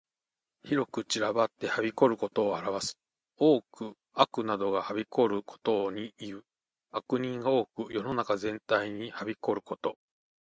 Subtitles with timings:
[0.63, 2.97] 広く散らばってはびこることを表す。
[3.37, 6.43] 多く悪などがはびこることにいう。
[6.89, 9.99] 悪人が多く世の中全体に蔓延ること。